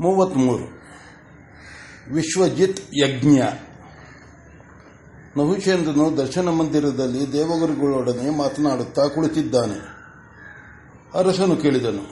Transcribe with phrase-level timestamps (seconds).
[0.00, 0.66] ಮೂವತ್ಮೂರು.
[2.14, 3.42] ವಿಶ್ವಜಿತ್ ಯಜ್ಞ.
[5.36, 9.78] ನಹುಶೇಂದ್ರನು ದರ್ಶನ ಮಂದಿರದಲ್ಲಿ ದೇವಗುರುಗಳೊಡನೆ ಮಾತನಾಡುತ್ತಾ ಕುಳಿತಿದ್ದಾನೆ.
[11.14, 12.04] ಅರಸನು ಕೇಳಿದನು,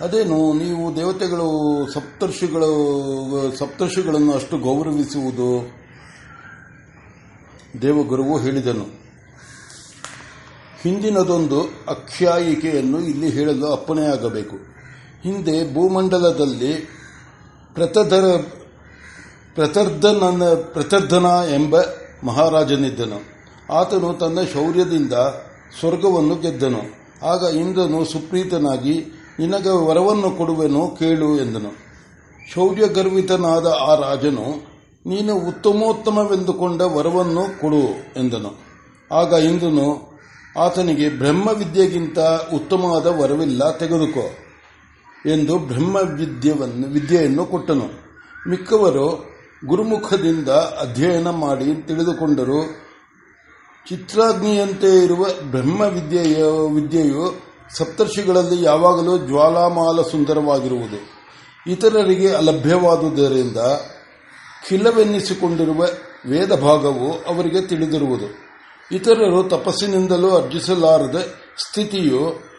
[0.00, 1.48] ಅದೇನು, ನೀವು ದೇವತೆಗಳು,
[1.92, 2.70] ಸಪ್ತರ್ಷಿಗಳು,
[3.58, 5.48] ಸಪ್ತರ್ಷಿಗಳನ್ನು ಅಷ್ಟು ಗೌರವಿಸುವುದು?
[7.82, 8.86] ದೇವಗುರುವು ಹೇಳಿದನು,
[10.82, 14.56] ಹಿಂದಿನದೊಂದು ಅಖ್ಯಾಯಿಕೆಯನ್ನು ಇಲ್ಲಿ ಹೇಳಲು ಅಪ್ಪಣೆಯಾಗಬೇಕು.
[15.22, 16.99] ಹಿಂದೆ ಭೂಮಂಡಲದಲ್ಲಿ
[17.74, 18.24] ಪ್ರತಧರ
[19.54, 21.76] ಪ್ರತರ್ಧನ ಪ್ರತರ್ಧನ ಎಂಬ
[22.24, 23.40] ಮಹಾರಾಜನಿದ್ದನು.
[23.72, 25.12] ಆತನು ತನ್ನ ಶೌರ್ಯದಿಂದ
[25.80, 27.00] ಸ್ವರ್ಗವನ್ನು ಗೆದ್ದನು.
[27.26, 29.04] ಆಗ ಇಂದ್ರನು ಸುಪ್ರೀತನಾಗಿ,
[29.38, 31.70] ನಿನಗೆ ವರವನ್ನು ಕೊಡುವೆನು ಕೇಳು ಎಂದನು.
[32.54, 34.70] ಶೌರ್ಯ ಗರ್ವಿತನಾದ ಆ ರಾಜನು,
[35.06, 37.82] ನೀನು ಉತ್ತಮೋತ್ತಮವೆಂದುಕೊಂಡ ವರವನ್ನು ಕೊಡು
[38.16, 38.50] ಎಂದನು.
[39.12, 40.18] ಆಗ ಇಂದ್ರನು,
[40.58, 42.18] ಆತನಿಗೆ ಬ್ರಹ್ಮವಿದ್ಯೆಗಿಂತ
[42.54, 44.49] ಉತ್ತಮವಾದ ವರವಿಲ್ಲ, ತೆಗೆದುಕೋ.
[45.26, 47.88] ಎಂದು ಬ್ರಹ್ಮವಿದ್ಯವನ್ನು ವಿದ್ಯೆಯನ್ನು ಕೊಟ್ಟನು.
[48.48, 49.30] ಮಿಕ್ಕವರು
[49.66, 52.90] ಗುರುಮುಖದಿಂದ ಅಧ್ಯಯನ ಮಾಡಿ ತಿಳಿದುಕೊಂಡರು,
[53.88, 56.42] ಚಿತ್ರಾಗ್ನಿಯಂತೆ ಇರುವ ಬ್ರಹ್ಮ ವಿದ್ಯೆಯ,
[56.74, 61.20] ವಿದ್ಯೆಯು ಸಪ್ತರ್ಷಿಗಳಲ್ಲಿ ಯಾವಾಗಲೂ ಜ್ವಾಲಾಮಾಲ ಸುಂದರವಾಗಿರುವುದು.
[61.70, 63.56] ಇತರರಿಗೆ ಅಲಭ್ಯವಾದುದರಿಂದ
[64.68, 65.86] ಖಿಲವೆನ್ನಿಸಿಕೊಂಡಿರುವ
[66.26, 68.50] ವೇದ ಭಾಗವು ಅವರಿಗೆ ತಿಳಿದಿರುವುದು.
[68.92, 71.26] ಇತರರು ತಪಸ್ಸಿನಿಂದಲೂ ಅರ್ಜಿಸಲಾರದ
[71.68, 72.49] ಸ್ಥಿತಿಯು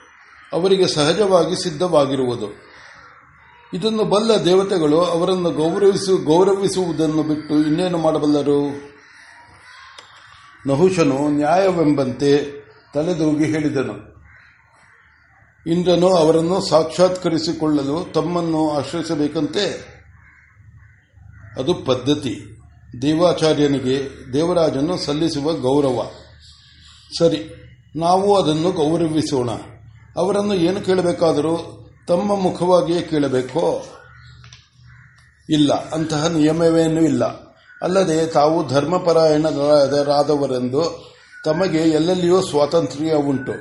[0.53, 2.71] ಅವರಿಗೆ ಸಹಜವಾಗಿ ಸಿದ್ಧವಾಗಿರುವುದು.
[3.73, 8.91] ಇದನ್ನು ಬಲ್ಲ ದೇವತೆಗಳು ಅವರನ್ನು ಗೌರವಿಸು, ಗೌರವಿಸುವುದನ್ನು ಬಿಟ್ಟು ಇನ್ನೇನು ಮಾಡಬಲ್ಲರು?
[10.67, 12.61] ನಹುಶನು ನ್ಯಾಯವೆಂಬಂತೆ
[12.93, 14.11] ತಲೆದೂಗಿ ಹೇಳಿದನು.
[15.67, 19.91] ಇಂದ್ರನು ಅವರನ್ನು ಸಾಕ್ಷಾತ್ಕರಿಸಿಕೊಳ್ಳಲು ತಮ್ಮನ್ನು ಆಶ್ರಯಿಸಬೇಕಂತೆ.
[21.59, 22.59] ಅದು ಪದ್ಧತಿ.
[23.01, 26.11] ದೇವಾಚಾರ್ಯನಿಗೆ ದೇವರಾಜನು ಸಲ್ಲಿಸುವ ಗೌರವ.
[27.17, 27.55] ಸರಿ,
[27.95, 29.49] ನಾವು ಅದನ್ನು ಗೌರವಿಸೋಣ.
[30.15, 33.83] ಅವರನ್ನು ಏನು ಕೇಳಬೇಕಾದರೂ ತಮ್ಮ ಮುಖವಾಗಿಯೇ ಕೇಳಬೇಕೋ?
[35.49, 37.25] ಇಲ್ಲ, ಅಂತಹ ನಿಯಮವೇನೂ ಇಲ್ಲ.
[37.81, 41.11] ಅಲ್ಲದೆ ತಾವು ಧರ್ಮಪರಾಯಣರಾದವರೆಂದು
[41.45, 43.53] ತಮಗೆ ಎಲ್ಲೆಲ್ಲಿಯೂ ಸ್ವಾತಂತ್ರ್ಯ ಉಂಟು.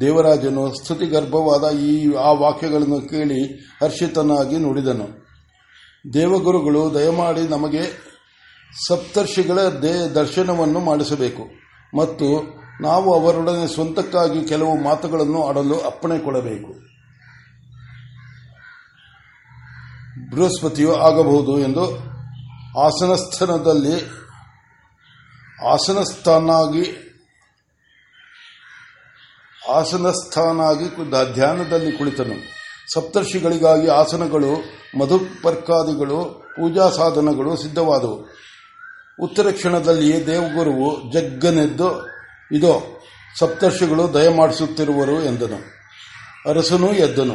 [0.00, 5.28] ದೇವರಾಜನು ಸ್ತುತಿಗರ್ಭವಾದ ಈ, ಆ ವಾಕ್ಯಗಳನ್ನು ಕೇಳಿ ಹರ್ಷಿತನಾಗಿ ನುಡಿದನು.
[6.14, 8.08] ದೇವಗುರುಗಳು ದಯಮಾಡಿ ನಮಗೆ
[8.88, 9.58] ಸಪ್ತರ್ಷಿಗಳ
[10.14, 11.42] ದರ್ಶನವನ್ನು ಮಾಡಿಸಬೇಕು
[11.96, 16.88] ಮತ್ತು ನಾವು ಅವರೊಡನೆ ಸ್ವಂತಕ್ಕಾಗಿ ಕೆಲವು ಮಾತುಗಳನ್ನು ಆಡಲು ಅಪ್ಪಣೆ ಕೊಡಬೇಕು
[20.30, 21.96] ಬೃಹಸ್ಪತಿಯು ಆಗಬಹುದು ಎಂದು
[22.80, 24.06] ಆಸನಸ್ಥಾನದಲ್ಲಿ
[25.64, 27.04] ಆಸನಸ್ಥಾನಾಗಿ
[29.68, 30.88] ಆಸನಸ್ಥಾನಾಗಿ
[31.34, 32.58] ಧ್ಯಾನದಲ್ಲಿ ಕುಳಿತನು.
[32.92, 34.52] ಸಪ್ತರ್ಷಿಗಳಿಗಾಗಿ ಆಸನಗಳು,
[34.98, 38.28] ಮಧುಪರ್ಕಾದಿಗಳು, ಪೂಜಾ ಸಾಧನಗಳು ಸಿದ್ಧವಾದವು.
[39.22, 42.07] ಉತ್ತರ ಕ್ಷಣದಲ್ಲಿಯೇ ದೇವಗುರುವು ಜಗ್ಗನೆದ್ದು
[42.52, 43.02] ಇದೋ
[43.38, 45.78] ಸಪ್ತರ್ಷಿಗಳು ದಯಮಾಡಿಸುತ್ತಿರುವರು ಎಂದನು.
[46.50, 47.34] ಅರಸನೂ ಎದ್ದನು.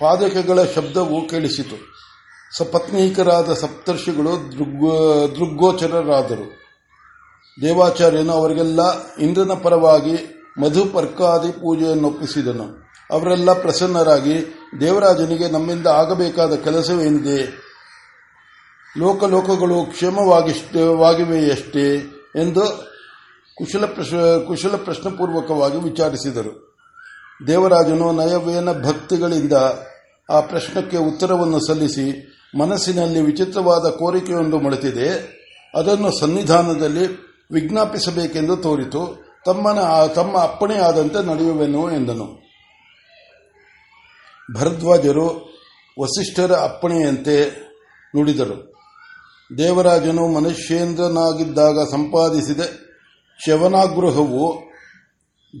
[0.00, 1.96] ಪಾದಕಗಳ ಶಬ್ದವು ಕೇಳಿಸಿತು.
[2.56, 4.52] ಸಪತ್ನೀಕರಾದ ಸಪ್ತರ್ಷಿಗಳು
[5.36, 6.66] ದೃಗ್ಗೋಚರರಾದರು.
[7.62, 12.86] ದೇವಾಚಾರ್ಯನು ಅವರಿಗೆಲ್ಲ ಇಂದ್ರನ ಪರವಾಗಿ ಮಧುಪರ್ಕಾದಿ ಪೂಜೆಯನ್ನೊಪ್ಪಿಸಿದನು.
[13.10, 17.66] ಅವರೆಲ್ಲ ಪ್ರಸನ್ನರಾಗಿ, ದೇವರಾಜನಿಗೆ ನಮ್ಮಿಂದ ಆಗಬೇಕಾದ ಕೆಲಸವೇನಿದೆ?
[18.98, 22.95] ಲೋಕಲೋಕಗಳು ಕ್ಷೇಮವಾಗಿವೆಯಷ್ಟೇ ಎಂದು
[23.58, 23.84] ಕುಶಲ
[24.38, 26.76] ಕುಶಲ ಪ್ರಶ್ನಪೂರ್ವಕವಾಗಿ ವಿಚಾರಿಸಿದರು.
[27.46, 29.52] ದೇವರಾಜನು ನಯವೇನ ಭಕ್ತಿಗಳಿಂದ
[30.30, 35.36] ಆ ಪ್ರಶ್ನಕ್ಕೆ ಉತ್ತರವನ್ನು ಸಲ್ಲಿಸಿ ಮನಸ್ಸಿನಲ್ಲಿ ವಿಚಿತ್ರವಾದ ಕೋರಿಕೆಯೊಂದು ಮೊಳೆತಿದೆ.
[35.74, 37.06] ಅದನ್ನು ಸನ್ನಿಧಾನದಲ್ಲಿ
[37.52, 39.26] ವಿಜ್ಞಾಪಿಸಬೇಕೆಂದು ತೋರಿತು.
[39.46, 42.42] ತಮ್ಮನ, ತಮ್ಮ ಅಪ್ಪಣೆಯಾದಂತೆ ನಡೆಯುವೆನು ಎಂದನು.
[44.54, 45.56] ಭರದ್ವಾಜರು
[46.00, 47.66] ವಸಿಷ್ಠರ ಅಪ್ಪಣೆಯಂತೆ
[48.16, 48.72] ನುಡಿದರು.
[49.58, 52.60] ದೇವರಾಜನು ಮನುಷ್ಯೇಂದ್ರನಾಗಿದ್ದಾಗ ಸಂಪಾದಿಸಿದ
[53.38, 54.66] ಶವನಾಗೃಹವು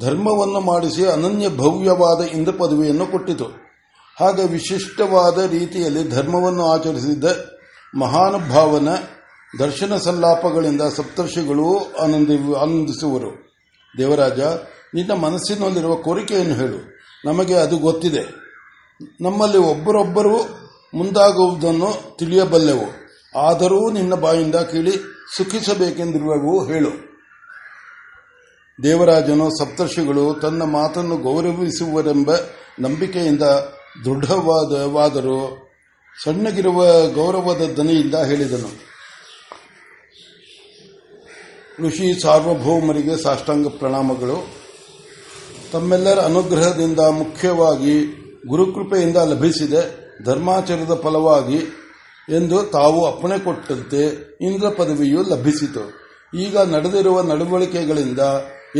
[0.00, 3.44] ಧರ್ಮವನ್ನು ಮಾಡಿಸಿ ಅನನ್ಯ ಭವ್ಯವಾದ ಇಂದ್ರ ಪದವಿಯನ್ನು ಕೊಟ್ಟಿತು.
[4.20, 7.24] ಹಾಗೆ ವಿಶಿಷ್ಟವಾದ ರೀತಿಯಲ್ಲಿ ಧರ್ಮವನ್ನು ಆಚರಿಸಿದ
[7.98, 8.88] ಮಹಾನುಭಾವನ
[9.58, 11.78] ದರ್ಶನ ಸಲ್ಲಾಪಗಳಿಂದ ಸಪ್ತರ್ಷಿಗಳು
[12.54, 13.60] ಆನಂದಿಸುವರು.
[13.98, 14.40] ದೇವರಾಜ,
[14.94, 16.96] ನಿನ್ನ ಮನಸ್ಸಿನಲ್ಲಿರುವ ಕೋರಿಕೆಯನ್ನು ಹೇಳು.
[17.24, 18.46] ನಮಗೆ ಅದು ಗೊತ್ತಿದೆ.
[19.20, 20.36] ನಮ್ಮಲ್ಲಿ ಒಬ್ಬರೊಬ್ಬರು
[20.94, 23.06] ಮುಂದಾಗುವುದನ್ನು ತಿಳಿಯಬಲ್ಲೆವು.
[23.38, 24.92] ಆದರೂ ನಿನ್ನ ಬಾಯಿಂದ ಕೇಳಿ
[25.36, 27.15] ಸುಖಿಸಬೇಕೆಂದಿರುವವು, ಹೇಳು.
[28.82, 32.30] ದೇವರಾಜನು ಸಪ್ತರ್ಷಿಗಳು ತನ್ನ ಮಾತನ್ನು ಗೌರವಿಸುವರೆಂಬ
[32.80, 33.42] ನಂಬಿಕೆಯಿಂದ
[34.04, 35.70] ದೃಢವಾದವಾದರೂ.
[36.24, 36.84] ಸಣ್ಣಗಿರುವ
[37.14, 38.86] ಗೌರವದ ದನಿಯಿಂದ ಹೇಳಿದನು.
[41.86, 44.48] ಋಷಿ ಸಾರ್ವಭೌಮರಿಗೆ ಸಾಷ್ಟಾಂಗ ಪ್ರಣಾಮಗಳು.
[45.72, 48.06] ತಮ್ಮೆಲ್ಲರ ಅನುಗ್ರಹದಿಂದ ಮುಖ್ಯವಾಗಿ
[48.48, 50.06] ಗುರುಕೃಪೆಯಿಂದ ಲಭಿಸಿದೆ.
[50.24, 51.58] ಧರ್ಮಾಚರದ ಫಲವಾಗಿ
[52.28, 54.04] ಎಂದು ತಾವು ಅಪ್ಪಣೆ ಕೊಟ್ಟಂತೆ
[54.40, 56.06] ಇಂದ್ರ ಪದವಿಯು ಲಭಿಸಿತು.
[56.38, 58.18] ಈಗ ನಡೆದಿರುವ ನಡವಳಿಕೆಗಳಿಂದ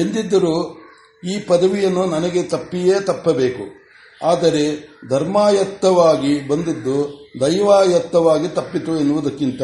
[0.00, 0.82] ಎಂದಿದ್ದರೂ
[1.24, 3.86] ಈ ಪದವಿಯನ್ನು ನನಗೆ ತಪ್ಪಿಯೇ ತಪ್ಪಬೇಕು.
[4.22, 9.62] ಆದರೆ ಧರ್ಮಾಯತ್ತವಾಗಿ ಬಂದಿದ್ದು ದೈವಾಯತ್ತವಾಗಿ ತಪ್ಪಿತು ಎನ್ನುವುದಕ್ಕಿಂತ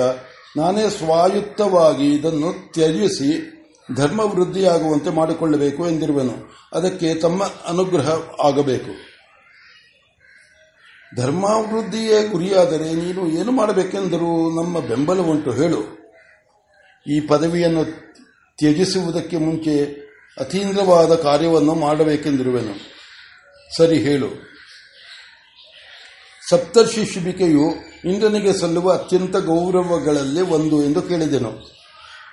[0.57, 3.53] ನಾನೇ ಸ್ವಾಯುತ್ತವಾಗಿ ಇದನ್ನು ತ್ಯಜಿಸಿ
[3.97, 6.53] ಧರ್ಮ ವೃದ್ಧಿಯಾಗುವಂತೆ ಮಾಡಿಕೊಳ್ಳಬೇಕು ಎಂದಿರುವೆನು.
[6.73, 8.11] ಅದಕ್ಕೆ ತಮ್ಮ ಅನುಗ್ರಹ
[8.45, 9.13] ಆಗಬೇಕು.
[11.17, 15.21] ಧರ್ಮಾಭಿವೃದ್ಧಿಯೇ ಗುರಿಯಾದರೆ ನೀನು ಏನು ಮಾಡಬೇಕೆಂದರೂ ನಮ್ಮ ಬೆಂಬಲ
[15.51, 16.03] ಹೇಳು.
[17.07, 17.85] ಈ ಪದವಿಯನ್ನು
[18.59, 20.02] ತ್ಯಜಿಸುವುದಕ್ಕೆ ಮುಂಚೆ
[20.41, 22.93] ಅತೀಂದ್ರವಾದ ಕಾರ್ಯವನ್ನು ಮಾಡಬೇಕೆಂದಿರುವೆನು.
[23.77, 24.53] ಸರಿ ಹೇಳು.
[26.51, 27.75] ಸಪ್ತರ್ಷಿ ಶಿಬಿಕೆಯು
[28.05, 31.73] ಇಂದ್ರನಿಗೆ ಸಲ್ಲುವ ಅತ್ಯಂತ ಗೌರವಗಳಲ್ಲಿ ಒಂದು ಎಂದು ಕೇಳಿದೆನು.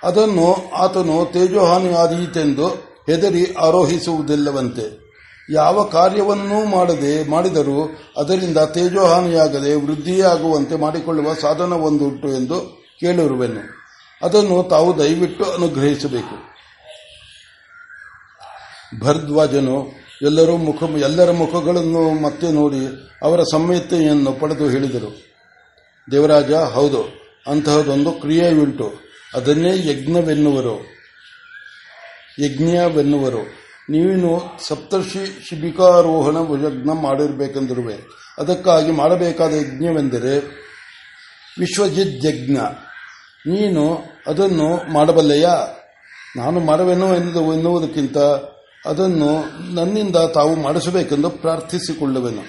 [0.04, 2.68] ಅದನ್ನು ಆತನು ತೇಜೋಹಾನಿಯಾದೀತೆಂದು
[3.06, 5.10] ಹೆದರಿ ಆರೋಹಿಸುವುದಿಲ್ಲವಂತೆ.
[5.52, 12.60] ಯಾವ ಕಾರ್ಯವನ್ನೂ ಮಾಡದೆ ಮಾಡಿದರೂ ಅದರಿಂದ ತೇಜೋಹಾನಿಯಾಗದೆ ವೃದ್ಧಿಯಾಗುವಂತೆ ಮಾಡಿಕೊಳ್ಳುವ ಸಾಧನ ಒಂದುಂಟು ಎಂದು
[13.00, 13.80] ಕೇಳಿರುವೆನು.
[14.26, 16.49] ಅದನ್ನು ತಾವು ದಯವಿಟ್ಟು ಅನುಗ್ರಹಿಸಬೇಕು.
[18.98, 19.92] ಭರದ್ವಾಜನು
[20.22, 22.86] ಎಲ್ಲರೂ ಮುಖ, ಎಲ್ಲರ ಮುಖಗಳನ್ನು ಮತ್ತೆ ನೋಡಿ
[23.22, 25.30] ಅವರ ಸಮ್ಮತಿಯನ್ನು ಪಡೆದು ಹೇಳಿದರು.
[26.10, 27.04] ದೇವರಾಜ, ಹೌದು,
[27.46, 28.94] ಅಂತಹದೊಂದು ಕ್ರಿಯೆಯುಂಟು
[29.34, 30.86] ಅದನ್ನೇ ಯಜ್ಞವೆನ್ನುವರು.
[32.40, 33.60] ಯಜ್ಞವೆನ್ನುವರು.
[33.90, 37.94] ನೀನು ಸಪ್ತರ್ಷಿ ಶಿಬಿಕಾರೋಹಣ ಯಜ್ಞ ಮಾಡಿರಬೇಕೆಂದಿರುವೆ.
[38.38, 40.38] ಅದಕ್ಕಾಗಿ ಮಾಡಬೇಕಾದ ಯಜ್ಞವೆಂದರೆ
[41.58, 42.56] ವಿಶ್ವಜಿತ್ ಯಜ್ಞ.
[43.46, 45.76] ನೀನು ಅದನ್ನು ಮಾಡಬಲ್ಲೆಯಾ?
[46.36, 48.18] ನಾನು ಮಾಡುವೆನು ಎನ್ನುವುದು ಎನ್ನುವುದಕ್ಕಿಂತ
[48.86, 52.42] ಅದನ್ನು ನನ್ನಿಂದ ತಾವು ಮಾಡಿಸಬೇಕೆಂದು ಪ್ರಾರ್ಥಿಸಿಕೊಳ್ಳುವೆನು.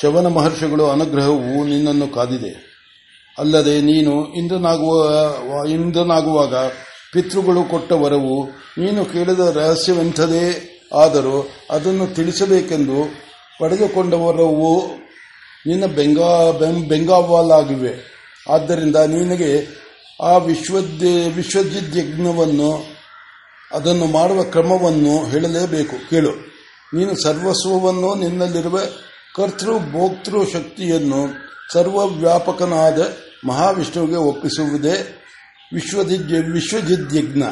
[0.00, 2.72] ಚವನ ಮಹರ್ಷಿಗಳು ಅನುಗ್ರಹವು ನಿನ್ನನ್ನು ಕಾದಿದೆ.
[3.38, 4.94] ಅಲ್ಲದೆ ನೀನು ಇಂದ್ರನಾಗುವ,
[5.66, 6.54] ಇಂದ್ರನಾಗುವಾಗ
[7.12, 8.48] ಪಿತೃಗಳು ಕೊಟ್ಟ ವರವು
[8.78, 13.08] ನೀನು ಕೇಳಿದ ರಹಸ್ಯವೆಂಥದೇ ಆದರೂ ಅದನ್ನು ತಿಳಿಸಬೇಕೆಂದು
[13.60, 14.82] ಪಡೆದುಕೊಂಡವರವು
[15.66, 16.50] ನಿನ್ನ ಬೆಂಗಾ
[16.88, 18.12] ಬೆಂಗಾವಾಲಾಗಿವೆ.
[18.50, 19.82] ಆದ್ದರಿಂದ ನಿನಗೆ
[20.22, 22.91] ಆ ವಿಶ್ವಜಿತ್ ಯಜ್ಞವನ್ನು
[23.72, 26.10] ಅದನ್ನು ಮಾಡುವ ಕ್ರಮವನ್ನು ಹೇಳಲೇಬೇಕು.
[26.10, 26.30] ಕೇಳು.
[26.94, 28.78] ನೀನು ಸರ್ವಸ್ವವನ್ನು ನಿನ್ನಲ್ಲಿರುವ
[29.36, 33.16] ಕರ್ತೃ ಭೋಕ್ತೃ ಶಕ್ತಿಯನ್ನು ಸರ್ವವ್ಯಾಪಕನಾದ
[33.46, 35.24] ಮಹಾವಿಷ್ಣುವಿಗೆ ಒಪ್ಪಿಸುವುದೇ
[35.74, 37.42] ವಿಶ್ವದಿಜ್ಞ ವಿಶ್ವಜಿದ್ಯಜ್ಞ.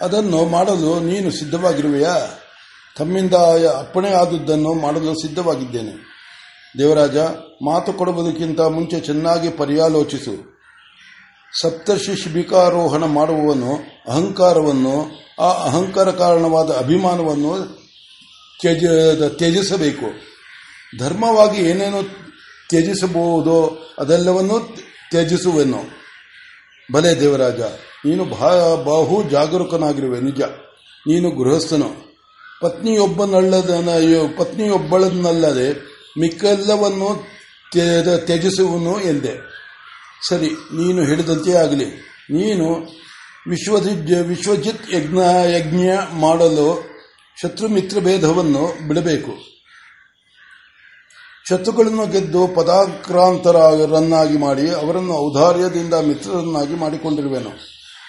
[0.00, 2.38] ಅದನ್ನು ಮಾಡಲು ನೀನು ಸಿದ್ಧವಾಗಿರುವೆಯಾ?
[2.96, 3.34] ತಮ್ಮಿಂದ
[3.78, 6.12] ಅಪ್ಪಣೆ ಆದದ್ದನ್ನು ಮಾಡಲು ಸಿದ್ಧವಾಗಿದ್ದೇನೆ.
[6.78, 7.16] ದೇವರಾಜ,
[7.64, 10.51] ಮಾತು ಕೊಡುವುದಕ್ಕಿಂತ ಮುಂಚೆ ಚೆನ್ನಾಗಿ ಪರ್ಯಾಲೋಚಿಸು.
[11.60, 13.70] ಸಪ್ತರ್ಷಿ ಶಿಬಿಕಾರೋಹಣ ಮಾಡುವವನು
[14.08, 14.94] ಅಹಂಕಾರವನ್ನು,
[15.40, 17.52] ಆ ಅಹಂಕಾರ ಕಾರಣವಾದ ಅಭಿಮಾನವನ್ನು
[19.36, 20.08] ತ್ಯಜಿಸಬೇಕು.
[20.98, 22.02] ಧರ್ಮವಾಗಿ ಏನೇನು
[22.68, 24.58] ತ್ಯಜಿಸಬಹುದೋ ಅದೆಲ್ಲವನ್ನೂ
[25.10, 25.80] ತ್ಯಜಿಸುವೆನು.
[26.92, 27.60] ಭಲೆ ದೇವರಾಜ,
[28.04, 28.24] ನೀನು
[28.84, 30.40] ಬಹು ಜಾಗರೂಕನಾಗಿರುವೆ, ನಿಜ.
[31.06, 31.90] ನೀನು ಗೃಹಸ್ಥನು.
[32.60, 33.70] ಪತ್ನಿಯೊಬ್ಬನಲ್ಲದ
[34.38, 35.68] ಪತ್ನಿಯೊಬ್ಬಳನ್ನಲ್ಲದೆ
[36.20, 37.26] ಮಿಕ್ಕೆಲ್ಲವನ್ನು
[38.26, 39.61] ತ್ಯಜಿಸುವನು ಎಂದೆ.
[40.28, 41.86] ಸರಿ, ನೀನು ಹೇಳಿದಂತೆಯೇ ಆಗಲಿ.
[42.30, 42.74] ನೀನು
[43.48, 45.18] ವಿಶ್ವಜಿತ್ ವಿಶ್ವಜಿತ್ ಯಜ್ಞ
[45.50, 46.92] ಯಜ್ಞ ಮಾಡಲು
[47.42, 49.52] ಶತ್ರು ಮಿತ್ರ ಭೇದವನ್ನು ಬಿಡಬೇಕು.
[51.48, 57.50] ಶತ್ರುಗಳನ್ನು ಗೆದ್ದು ಪದಾಕ್ರಾಂತರನ್ನಾಗಿ ಮಾಡಿ, ಅವರನ್ನು ಔದಾರ್ಯದಿಂದ ಮಿತ್ರರನ್ನಾಗಿ ಮಾಡಿಕೊಂಡಿರುವೆನು.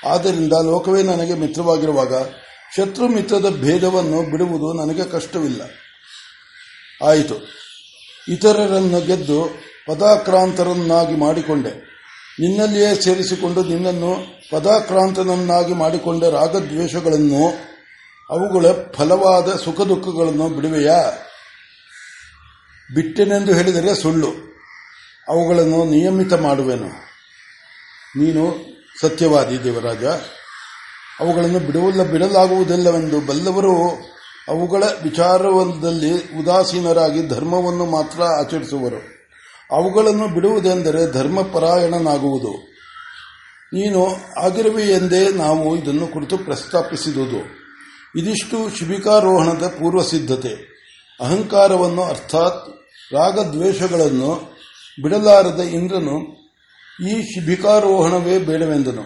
[0.10, 2.14] ಆದ್ದರಿಂದ ಲೋಕವೇ ನನಗೆ ಮಿತ್ರವಾಗಿರುವಾಗ
[2.78, 5.62] ಶತ್ರು ಮಿತ್ರದ ಭೇದವನ್ನು ಬಿಡುವುದು ನನಗೆ ಕಷ್ಟವಿಲ್ಲ.
[7.06, 7.36] ಆಯಿತು.
[8.34, 11.93] ಇತರರನ್ನು ಗೆದ್ದು ಪದಾಕ್ರಾಂತರನ್ನಾಗಿ ಮಾಡಿಕೊಂಡೆ.
[12.40, 17.74] ನಿನ್ನಲ್ಲಿಯೇ ಸೇರಿಸಿಕೊಂಡು ನಿನ್ನನ್ನು ಪದಾಕ್ರಾಂತನನ್ನಾಗಿ ಮಾಡಿಕೊಂಡ ರಾಗದ್ವೇಷಗಳನ್ನು
[18.30, 21.14] ಅವುಗಳ ಫಲವಾದ ಸುಖ ದುಃಖಗಳನ್ನು ಬಿಡುವೆಯಾ?
[22.96, 24.28] ಬಿಟ್ಟೆನೆಂದು ಹೇಳಿದರೆ ಸುಳ್ಳು.
[25.28, 26.88] ಅವುಗಳನ್ನು ನಿಯಮಿತ ಮಾಡುವೆನು.
[28.20, 28.56] ನೀನು
[29.02, 30.06] ಸತ್ಯವಾದಿ ದೇವರಾಜ.
[31.20, 33.94] ಅವುಗಳನ್ನು ಬಿಡುವಲ್ಲ, ಬಿಡಲಾಗುವುದಿಲ್ಲವೆಂದು ಬಲ್ಲವರು
[34.48, 39.13] ಅವುಗಳ ವಿಚಾರದಲ್ಲಿ ಉದಾಸೀನರಾಗಿ ಧರ್ಮವನ್ನು ಮಾತ್ರ ಆಚರಿಸುವರು.
[39.72, 42.74] ಅವುಗಳನ್ನು ಬಿಡುವುದೆಂದರೆ ಧರ್ಮಪರಾಯಣನಾಗುವುದು.
[43.74, 47.64] ನೀನು ಆಗಿರುವೆ ಎಂದೇ ನಾವು ಇದನ್ನು ಕುರಿತು ಪ್ರಸ್ತಾಪಿಸಿದುದು.
[48.16, 50.74] ಇದಿಷ್ಟು ಶಿಬಿಕಾರೋಹಣದ ಪೂರ್ವ ಸಿದ್ಧತೆ
[51.22, 52.70] ಅಹಂಕಾರವನ್ನು ಅರ್ಥಾತ್
[53.14, 54.58] ರಾಗದ್ವೇಷಗಳನ್ನು
[55.02, 56.44] ಬಿಡಲಾರದ ಇಂದ್ರನು
[57.08, 59.04] ಈ ಶಿಬಿಕಾರೋಹಣವೇ ಬೇಡವೆಂದನು.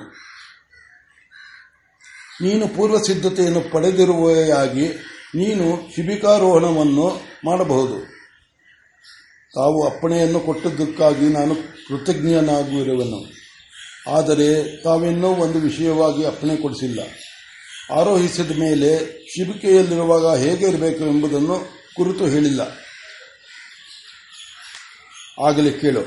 [2.42, 4.90] ನೀನು ಪೂರ್ವ ಸಿದ್ಧತೆಯನ್ನು ಪಡೆದಿರುವೆಯಾಗಿ
[5.36, 8.17] ನೀನು ಶಿಬಿಕಾರೋಹಣವನ್ನು ಮಾಡಬಹುದು.
[9.56, 13.38] ತಾವು ಅಪ್ಪಣೆಯನ್ನು ಕೊಟ್ಟದ್ದಕ್ಕಾಗಿ ನಾನು ಕೃತಜ್ಞನಾಗಿರುವನು
[14.16, 17.00] ಆದರೆ ತಾವಿನ್ನೂ ಒಂದು ವಿಷಯವಾಗಿ ಅಪ್ಪಣೆ ಕೊಡಿಸಿಲ್ಲ.
[17.92, 22.62] ಆರೋಹಿಸಿದ ಮೇಲೆ ಶಿಬಿಕೆಯಲ್ಲಿರುವಾಗ ಹೇಗೆ ಇರಬೇಕು ಎಂಬುದನ್ನು ಕುರಿತು ಹೇಳಿಲ್ಲ.
[25.46, 26.02] ಆಗಲಿ ಕೇಳು.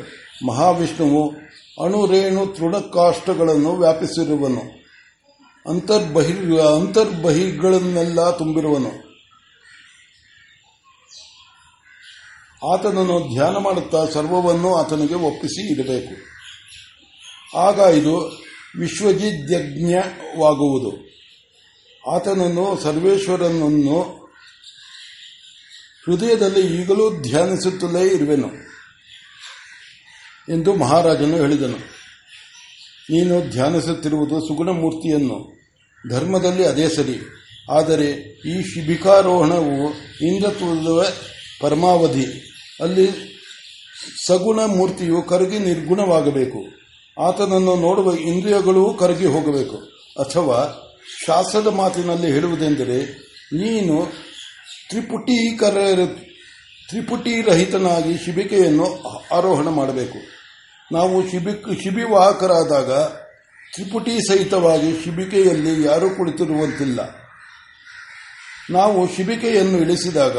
[0.46, 1.28] ಮಹಾವಿಷ್ಣುವು
[1.84, 4.80] ಅಣುರೇಣು ತೃಣಕಾಷ್ಟಗಳನ್ನು ವ್ಯಾಪಿಸಿರುವನು.
[5.70, 9.09] ಅಂತರ್ಬಹಿರ್, ಅಂತರ್ಬಹಿಗಳನ್ನೆಲ್ಲ ತುಂಬಿರುವನು.
[12.68, 16.30] ಆತನನ್ನು ಧ್ಯಾನ ಮಾಡುತ್ತಾ ಸರ್ವವನ್ನು ಆತನಿಗೆ ಒಪ್ಪಿಸಿ ಇಡಬೇಕು
[17.58, 18.40] ಆಗ ಇದು
[18.78, 21.10] ವಿಶ್ವಜಿದ್ಯಜ್ಞವಾಗುವುದು.
[22.10, 24.30] ಆತನನ್ನು, ಸರ್ವೇಶ್ವರನನ್ನು
[26.06, 28.50] ಹೃದಯದಲ್ಲಿ ಈಗಲೂ ಧ್ಯಾನಿಸುತ್ತಲೇ ಇರುವೆನು
[30.48, 31.78] ಎಂದು ಮಹಾರಾಜನು ಹೇಳಿದನು.
[33.10, 35.60] ನೀನು ಧ್ಯಾನಿಸುತ್ತಿರುವುದು ಸುಗುಣಮೂರ್ತಿಯನ್ನು.
[36.10, 37.18] ಧರ್ಮದಲ್ಲಿ ಅದೇ ಸರಿ.
[37.70, 39.94] ಆದರೆ ಈ ಶಿಬಿಕಾರೋಹಣವು
[40.26, 41.14] ಇಂದ್ರತ್ವದ
[41.60, 42.49] ಪರಮಾವಧಿ.
[42.82, 43.30] ಅಲ್ಲಿ
[44.26, 46.58] ಸಗುಣ ಮೂರ್ತಿಯು ಕರಗಿ ನಿರ್ಗುಣವಾಗಬೇಕು.
[47.22, 49.76] ಆತನನ್ನು ನೋಡುವ ಇಂದ್ರಿಯಗಳೂ ಕರಗಿ ಹೋಗಬೇಕು.
[50.20, 50.86] ಅಥವಾ
[51.26, 53.02] ಶಾಸ್ತ್ರದ ಮಾತಿನಲ್ಲಿ ಹೇಳುವುದೆಂದರೆ,
[53.52, 54.12] ನೀನು
[54.88, 55.76] ತ್ರಿಪುಟೀಕರ
[57.50, 60.18] ರಹಿತನಾಗಿ ಶಿಬಿಕೆಯನ್ನು ಆರೋಹಣ ಮಾಡಬೇಕು.
[60.92, 62.92] ನಾವು ಶಿಬಿ ಶಿಬಿವಾಹಕರಾದಾಗ
[63.74, 67.00] ತ್ರಿಪುಟಿ ಸಹಿತವಾಗಿ ಶಿಬಿಕೆಯಲ್ಲಿ ಯಾರೂ ಕುಳಿತಿರುವಂತಿಲ್ಲ.
[68.70, 70.36] ನಾವು ಶಿಬಿಕೆಯನ್ನು ಇಳಿಸಿದಾಗ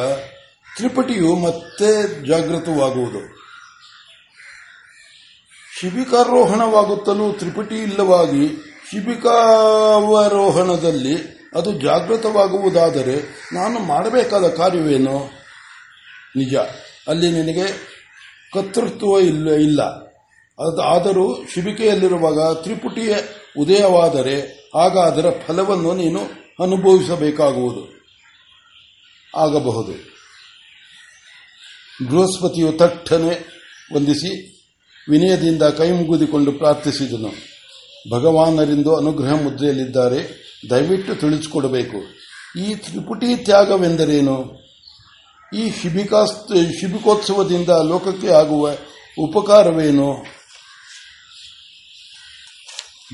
[0.82, 3.42] ತ್ರಿಪುಟಿಯು ಮತ್ತೆ ಜಾಗೃತವಾಗುವುದು.
[5.80, 15.32] ಶಿಬಿಕಾರೋಹಣವಾಗುತ್ತಲೂ ತ್ರಿಪುಟಿ ಇಲ್ಲವಾಗಿ ಶಿಬಿಕಾವರೋಹಣದಲ್ಲಿ ಅದು ಜಾಗೃತವಾಗುವುದಾದರೆ ನಾನು ಮಾಡಬೇಕಾದ ಕಾರ್ಯವೇನು?
[16.36, 16.56] ನಿಜ.
[17.08, 17.66] ಅಲ್ಲಿ ನಿನಗೆ
[18.54, 19.20] ಕರ್ತೃತ್ವ
[19.54, 19.82] ಇಲ್ಲ
[20.82, 23.16] ಆದರೂ ಶಿಬಿಕೆಯಲ್ಲಿರುವಾಗ ತ್ರಿಪುಟಿಯ
[23.60, 26.22] ಉದಯವಾದರೆ ಆಗ ಅದರ ಫಲವನ್ನು ನೀನು
[26.64, 28.12] ಅನುಭವಿಸಬೇಕಾಗುವುದು.
[29.38, 30.12] ಆಗಬಹುದು.
[32.10, 33.62] ಬೃಹಸ್ಪತಿಯು ತಟ್ಟನೆ
[33.96, 34.52] ವಂದಿಸಿ
[35.10, 37.52] ವಿನಯದಿಂದ ಕೈ ಮುಗಿದುಕೊಂಡು ಪ್ರಾರ್ಥಿಸಿದನು.
[38.12, 40.42] ಭಗವಾನರಿಂದು ಅನುಗ್ರಹ ಮುದ್ರೆಯಲ್ಲಿದ್ದಾರೆ.
[40.70, 41.98] ದಯವಿಟ್ಟು ತಿಳಿಸಿಕೊಡಬೇಕು.
[42.60, 44.62] ಈ ತ್ರಿಪುಟಿ ತ್ಯಾಗವೆಂದರೇನು?
[45.56, 48.70] ಈ ಶಿಬಿಕಾಸ್ತ, ಶಿಬಿಕೋತ್ಸವದಿಂದ ಲೋಕಕ್ಕೆ ಆಗುವ
[49.20, 50.26] ಉಪಕಾರವೇನು?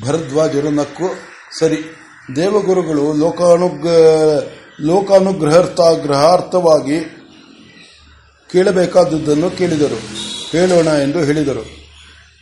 [0.05, 1.09] ಭರದ್ವಾಜರು ನಕ್ಕು
[1.59, 1.77] ಸರಿ.
[2.35, 3.89] ದೇವಗುರುಗಳು ಲೋಕಾನುಗ್ರ
[4.81, 6.55] ಲೋಕಾನುಗ್ರಹಾರ್ಥ
[8.51, 9.99] ಕೇಳಬೇಕಾದದ್ದನ್ನು ಕೇಳಿದರು.
[10.51, 11.65] ಹೇಳೋಣ ಎಂದು ಹೇಳಿದರು.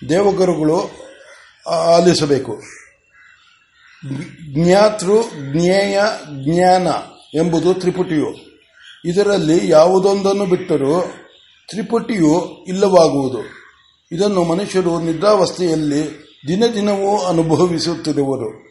[0.10, 0.92] ದೇವಗುರುಗಳು
[1.70, 2.62] ಆಲಿಸಬೇಕು.
[4.54, 5.22] ಜ್ಞಾತೃ
[5.52, 6.00] ಜ್ಞೇಯ
[6.44, 6.88] ಜ್ಞಾನ
[7.38, 8.36] ಎಂಬುದು ತ್ರಿಪುಟಿಯು.
[9.06, 11.02] ಇದರಲ್ಲಿ ಯಾವುದೊಂದನ್ನು ಬಿಟ್ಟರೂ
[11.70, 13.40] ತ್ರಿಪುಟಿಯು ಇಲ್ಲವಾಗುವುದು.
[14.12, 18.66] ಇದನ್ನು ಮನುಷ್ಯರು ನಿದ್ರಾವಸ್ಥೆಯಲ್ಲಿ ದಿನ ದಿನವೂ ಅನುಭವಿಸುತ್ತಿರುವರು.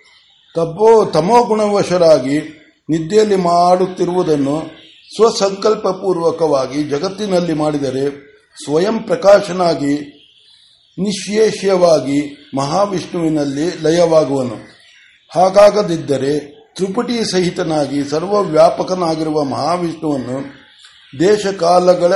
[0.55, 2.61] ತಪ್ಪೋ ತಮೋಗುಣವಶರಾಗಿ
[2.91, 4.85] ನಿದ್ದೆಯಲ್ಲಿ ಮಾಡುತ್ತಿರುವುದನ್ನು
[5.16, 8.04] ಸ್ವಸಂಕಲ್ಪಪೂರ್ವಕವಾಗಿ ಜಗತ್ತಿನಲ್ಲಿ ಮಾಡಿದರೆ
[8.64, 9.94] ಸ್ವಯಂ ಪ್ರಕಾಶನಾಗಿ
[10.99, 12.18] ನಿಶೇಷ್ಯವಾಗಿ
[12.56, 14.56] ಮಹಾವಿಷ್ಣುವಿನಲ್ಲಿ ಲಯವಾಗುವನು.
[15.35, 20.38] ಹಾಗಾಗದಿದ್ದರೆ ತ್ರಿಪುಟಿ ಸಹಿತನಾಗಿ ಸರ್ವವ್ಯಾಪಕನಾಗಿರುವ ಮಹಾವಿಷ್ಣುವನ್ನು
[21.18, 22.12] ದೇಶಕಾಲಗಳ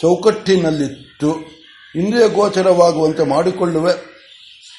[0.00, 1.30] ಚೌಕಟ್ಟಿನಲ್ಲಿಟ್ಟು
[1.94, 3.88] ಇಂದ್ರಿಯ ಗೋಚರವಾಗುವಂತೆ ಮಾಡಿಕೊಳ್ಳುವ,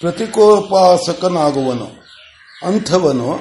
[0.02, 1.88] ಪ್ರತಿಕೋಪಾಸಕನಾಗುವನು.
[2.68, 3.40] ಅಂಥವನು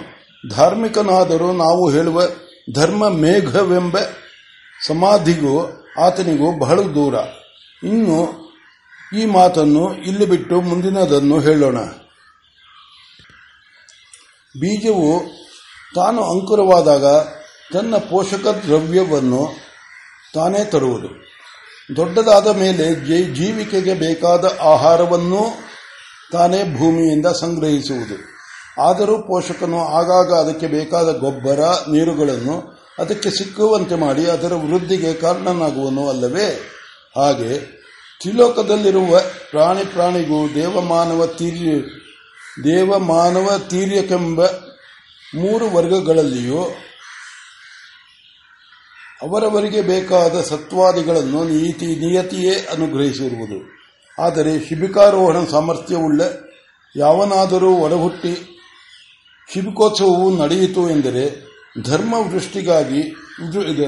[0.50, 2.22] ಧಾರ್ಮಿಕನಾದರೂ ನಾವು ಹೇಳುವ
[2.74, 3.98] ಧರ್ಮ ಮೇಘವೆಂಬ
[4.86, 7.14] ಸಮಾಧಿಗೂ ಆತನಿಗೂ ಬಹಳ ದೂರ.
[7.84, 8.50] ಇನ್ನು
[9.18, 11.78] ಈ ಮಾತನ್ನು ಇಲ್ಲಿ ಬಿಟ್ಟು ಮುಂದಿನದನ್ನು ಹೇಳೋಣ.
[14.60, 15.22] ಬೀಜವು
[15.94, 17.04] ತಾನು ಅಂಕುರವಾದಾಗ
[17.72, 19.56] ತನ್ನ ಪೋಷಕ ದ್ರವ್ಯವನ್ನು
[20.34, 21.30] ತಾನೇ ತರುವುದು.
[21.96, 22.94] ದೊಡ್ಡದಾದ ಮೇಲೆ
[23.34, 25.46] ಜೀವಿಕೆಗೆ ಬೇಕಾದ ಆಹಾರವನ್ನೂ
[26.32, 28.29] ತಾನೇ ಭೂಮಿಯಿಂದ ಸಂಗ್ರಹಿಸುವುದು.
[28.86, 31.60] ಆದರೂ ಪೋಷಕನು ಆಗಾಗ ಅದಕ್ಕೆ ಬೇಕಾದ ಗೊಬ್ಬರ,
[31.92, 32.56] ನೀರುಗಳನ್ನು
[32.98, 36.48] ಅದಕ್ಕೆ ಸಿಕ್ಕುವಂತೆ ಮಾಡಿ ಅದರ ವೃದ್ಧಿಗೆ ಕಾರಣನಾಗುವನು ಅಲ್ಲವೇ?
[37.16, 37.52] ಹಾಗೆ
[38.20, 39.12] ತ್ರಿಲೋಕದಲ್ಲಿರುವ
[39.50, 41.70] ಪ್ರಾಣಿ ಪ್ರಾಣಿಗೂ ದೇವಮಾನವ ತೀರ್ಯ,
[42.64, 44.40] ದೇವಮಾನವ ತೀರ್ಯಕೆಂಬ
[45.34, 46.62] ಮೂರು ವರ್ಗಗಳಲ್ಲಿಯೂ
[49.22, 53.58] ಅವರವರಿಗೆ ಬೇಕಾದ ಸತ್ವಾದಿಗಳನ್ನು ನೀತಿ ನಿಯತಿಯೇ ಅನುಗ್ರಹಿಸಿರುವುದು.
[54.18, 56.20] ಆದರೆ ಶಿಬಿಕಾರೋಹಣ ಸಾಮರ್ಥ್ಯವುಳ್ಳ
[56.94, 58.32] ಯಾವನಾದರೂ ಒಡಹುಟ್ಟಿ
[59.54, 61.50] ಶಿಬಿಕೋತ್ಸವವು ನಡೆಯಿತು ಎಂದರೆ
[61.82, 63.14] ಧರ್ಮವೃಷ್ಟಿಗಾಗಿ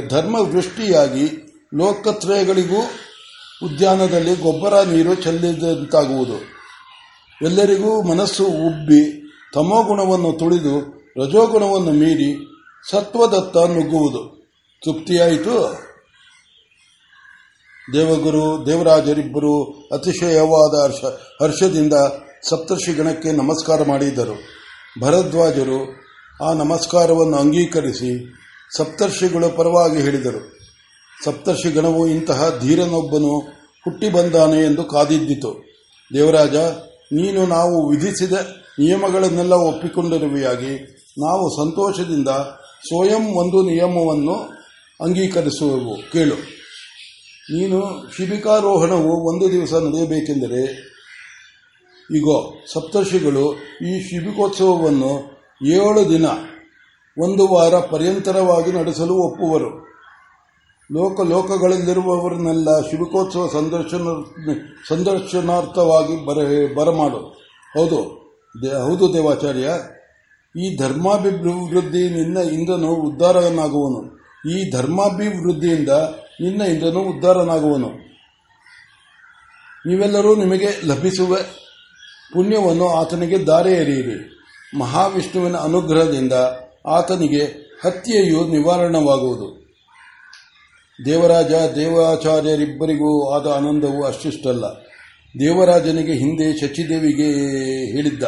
[0.08, 1.30] ಧರ್ಮವೃಷ್ಟಿಯಾಗಿ
[1.74, 2.78] ಲೋಕತ್ರಯಗಳಿಗೂ
[3.66, 6.34] ಉದ್ಯಾನದಲ್ಲಿ ಗೊಬ್ಬರ ನೀರು ಚೆಲ್ಲಿದಂತಾಗುವುದು.
[7.42, 12.46] ಎಲ್ಲರಿಗೂ ಮನಸ್ಸು ಉಬ್ಬಿ ತಮೋಗುಣವನ್ನು ತುಳಿದು ರಜೋಗುಣವನ್ನು ಮೀರಿ
[12.90, 14.42] ಸತ್ವದತ್ತ ನುಗ್ಗುವುದು.
[14.84, 15.78] ತೃಪ್ತಿಯಾಯಿತು?
[17.92, 21.04] ದೇವಗುರು, ದೇವರಾಜರಿಬ್ಬರು ಅತಿಶಯವಾದ ಹರ್ಷ,
[21.42, 21.92] ಹರ್ಷದಿಂದ
[22.48, 24.61] ಸಪ್ತರ್ಷಿ ಗಣಕ್ಕೆ ನಮಸ್ಕಾರ ಮಾಡಿದ್ದರು
[25.00, 26.02] ಭರದ್ವಾಜರು
[26.44, 28.34] ಆ ನಮಸ್ಕಾರವನ್ನು ಅಂಗೀಕರಿಸಿ
[28.76, 30.58] ಸಪ್ತರ್ಷಿಗಳ ಪರವಾಗಿ ಹೇಳಿದರು.
[31.24, 33.38] ಸಪ್ತರ್ಷಿ ಗಣವು ಇಂತಹ ಧೀರನೊಬ್ಬನು
[33.84, 35.64] ಹುಟ್ಟಿ ಬಂದಾನೆ ಎಂದು ಕಾದಿದ್ದಿತು.
[36.14, 36.54] ದೇವರಾಜ,
[37.12, 38.32] ನೀನು ನಾವು ವಿಧಿಸಿದ
[38.78, 42.28] ನಿಯಮಗಳನ್ನೆಲ್ಲ ಒಪ್ಪಿಕೊಂಡಿರುವೆಯಾಗಿ ನಾವು ಸಂತೋಷದಿಂದ
[42.88, 44.34] ಸ್ವಯಂ ಒಂದು ನಿಯಮವನ್ನು
[45.04, 46.10] ಅಂಗೀಕರಿಸುವೆವು.
[46.12, 46.34] ಕೇಳು.
[47.54, 50.91] ನೀನು ಶಿಬಿಕಾರೋಹಣವು ಒಂದು ದಿವಸ ನಡೆಯಬೇಕೆಂದರೆ
[52.16, 53.54] ಈಗೋ ಸಪ್ತರ್ಷಿಗಳು
[53.86, 55.12] ಈ ಶಿಬಿಕೋತ್ಸವವನ್ನು
[55.66, 56.26] ಏಳು ದಿನ,
[57.18, 59.92] ಒಂದು ವಾರ ಪರ್ಯಂತರವಾಗಿ ನಡೆಸಲು ಒಪ್ಪುವರು.
[60.92, 64.06] ಲೋಕ, ಲೋಕಗಳಲ್ಲಿರುವವರನ್ನೆಲ್ಲ ಶಿಬಿಕೋತ್ಸವ ಸಂದರ್ಶನ,
[64.88, 66.38] ಸಂದರ್ಶನಾರ್ಥವಾಗಿ ಬರ
[66.74, 67.18] ಬರಮಾಡು.
[67.78, 68.02] ಹೌದು
[68.82, 69.68] ಹೌದು ದೇವಾಚಾರ್ಯ.
[70.60, 74.00] ಈ ಧರ್ಮಾಭಿವೃದ್ಧಿ ನಿನ್ನ ಇಂದ್ರನು ಉದ್ಧಾರನಾಗುವನು.
[74.50, 75.88] ಈ ಧರ್ಮಾಭಿವೃದ್ಧಿಯಿಂದ
[76.40, 77.88] ನಿನ್ನ ಇಂದ್ರನು ಉದ್ಧಾರನಾಗುವನು.
[79.86, 81.36] ನೀವೆಲ್ಲರೂ ನಿಮಗೆ ಲಭಿಸುವ.
[82.32, 84.18] ಪುಣ್ಯವನ್ನು ಆತನಿಗೆ ದಾರೆ ಎರೆಯಿರಿ
[84.78, 86.32] ಮಹಾವಿಷ್ಣುವಿನ ಅನುಗ್ರಹದಿಂದ
[86.86, 87.44] ಆತನಿಗೆ
[87.84, 89.48] ಹತ್ಯೆಯು ನಿವಾರಣವಾಗುವುದು.
[91.06, 94.66] ದೇವರಾಜ, ದೇವಾಚಾರ್ಯರಿಬ್ಬರಿಗೂ ಆದ ಆನಂದವು ಅಷ್ಟಿಷ್ಟಲ್ಲ.
[95.34, 97.28] ದೇವರಾಜನಿಗೆ ಹಿಂದೆ ಶಚಿದೇವಿಗೆ
[97.92, 98.24] ಹೇಳಿದ್ದ,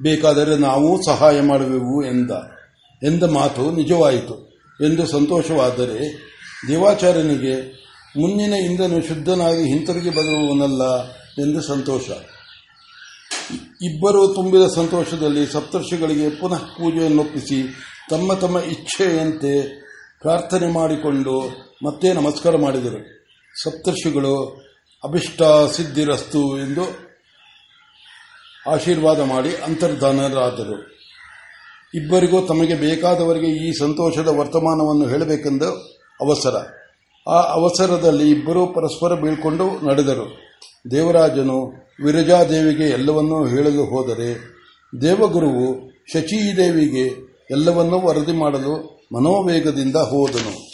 [0.00, 2.32] ಬೇಕಾದರೆ ನಾವು ಸಹಾಯ ಮಾಡುವೆವು ಎಂದ
[3.02, 4.36] ಎಂದ ಮಾತು ನಿಜವಾಯಿತು.
[4.80, 5.98] ಎಂದು ಸಂತೋಷವಾದರೆ
[6.68, 7.54] ದೇವಾಚಾರ್ಯನಿಗೆ,
[8.16, 10.82] ಮುಂದಿನ ಇಂದ್ರನು ಶುದ್ಧನಾಗಿ ಹಿಂತಿರುಗಿ ಬರುವವನಲ್ಲ
[11.38, 12.10] ಎಂದು ಸಂತೋಷ.
[13.82, 17.62] ಇಬ್ಬರು ತುಂಬಿದ ಸಂತೋಷದಲ್ಲಿ ಸಪ್ತರ್ಷಿಗಳಿಗೆ ಪುನಃ ಪೂಜೆಯನ್ನೊಪ್ಪಿಸಿ
[18.10, 19.80] ತಮ್ಮ ತಮ್ಮ ಇಚ್ಛೆಯಂತೆ
[20.20, 21.40] ಪ್ರಾರ್ಥನೆ ಮಾಡಿಕೊಂಡು
[21.86, 23.26] ಮತ್ತೆ ನಮಸ್ಕಾರ ಮಾಡಿದರು.
[23.62, 24.62] ಸಪ್ತರ್ಷಿಗಳು,
[25.04, 27.10] ಅಭಿಷ್ಟ ಸಿದ್ಧಿರಸ್ತು ಎಂದು
[28.70, 30.90] ಆಶೀರ್ವಾದ ಮಾಡಿ ಅಂತರ್ಧಾನರಾದರು.
[31.94, 35.72] ಇಬ್ಬರಿಗೂ ತಮಗೆ ಬೇಕಾದವರಿಗೆ ಈ ಸಂತೋಷದ ವರ್ತಮಾನವನ್ನು ಹೇಳಬೇಕೆಂದು
[36.20, 36.54] ಅವಸರ.
[37.28, 40.49] ಆ ಅವಸರದಲ್ಲಿ ಇಬ್ಬರೂ ಪರಸ್ಪರ ಬೀಳ್ಕೊಂಡು ನಡೆದರು.
[40.90, 41.72] ದೇವರಾಜನು
[42.04, 44.60] ವಿರಜಾದೇವಿಗೆ ಎಲ್ಲವನ್ನೂ ಹೇಳಲು ಹೋದರೆ
[45.00, 47.04] ದೇವಗುರುವು ಶಚೀದೇವಿಗೆ
[47.50, 50.69] ಎಲ್ಲವನ್ನೂ ವರದಿ ಮಾಡಲು ಮನೋವೇಗದಿಂದ ಹೋದನು.